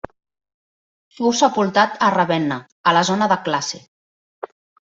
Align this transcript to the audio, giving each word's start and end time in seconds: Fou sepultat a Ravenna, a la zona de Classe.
Fou 1.17 1.35
sepultat 1.41 1.93
a 2.07 2.09
Ravenna, 2.17 2.59
a 2.93 2.97
la 2.99 3.07
zona 3.13 3.31
de 3.35 3.41
Classe. 3.49 3.85